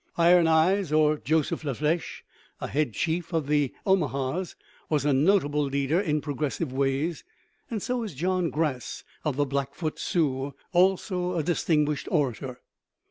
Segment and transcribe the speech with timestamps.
[0.17, 2.23] Iron Eyes, or Joseph La Flesche,
[2.59, 4.55] a head chief of the Omahas,
[4.89, 7.23] was a notable leader in progressive ways;
[7.69, 12.61] and so is John Grass of the Blackfoot Sioux, also a distinguished orator.